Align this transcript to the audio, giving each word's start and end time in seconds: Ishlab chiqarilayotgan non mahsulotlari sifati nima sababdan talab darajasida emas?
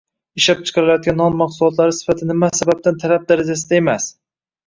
Ishlab 0.39 0.61
chiqarilayotgan 0.69 1.19
non 1.21 1.35
mahsulotlari 1.41 1.95
sifati 1.97 2.29
nima 2.29 2.49
sababdan 2.61 2.97
talab 3.03 3.27
darajasida 3.33 3.77
emas? 3.83 4.09